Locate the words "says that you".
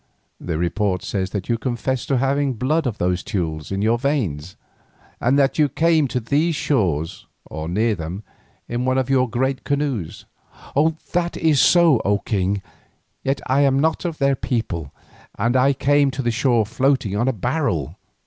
1.03-1.59